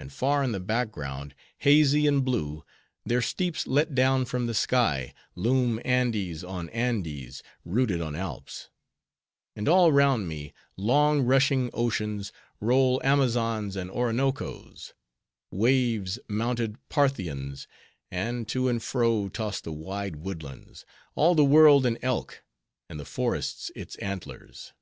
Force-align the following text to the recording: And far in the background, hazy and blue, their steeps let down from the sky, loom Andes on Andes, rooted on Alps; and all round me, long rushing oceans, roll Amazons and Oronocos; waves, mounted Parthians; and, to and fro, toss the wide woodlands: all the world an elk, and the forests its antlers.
And 0.00 0.12
far 0.12 0.42
in 0.42 0.50
the 0.50 0.58
background, 0.58 1.32
hazy 1.58 2.08
and 2.08 2.24
blue, 2.24 2.64
their 3.06 3.22
steeps 3.22 3.68
let 3.68 3.94
down 3.94 4.24
from 4.24 4.48
the 4.48 4.52
sky, 4.54 5.14
loom 5.36 5.78
Andes 5.84 6.42
on 6.42 6.68
Andes, 6.70 7.40
rooted 7.64 8.00
on 8.00 8.16
Alps; 8.16 8.68
and 9.54 9.68
all 9.68 9.92
round 9.92 10.26
me, 10.26 10.54
long 10.76 11.20
rushing 11.20 11.70
oceans, 11.72 12.32
roll 12.60 13.00
Amazons 13.04 13.76
and 13.76 13.92
Oronocos; 13.92 14.92
waves, 15.52 16.18
mounted 16.26 16.74
Parthians; 16.88 17.68
and, 18.10 18.48
to 18.48 18.66
and 18.68 18.82
fro, 18.82 19.28
toss 19.28 19.60
the 19.60 19.70
wide 19.70 20.16
woodlands: 20.16 20.84
all 21.14 21.36
the 21.36 21.44
world 21.44 21.86
an 21.86 21.96
elk, 22.02 22.42
and 22.88 22.98
the 22.98 23.04
forests 23.04 23.70
its 23.76 23.94
antlers. 23.98 24.72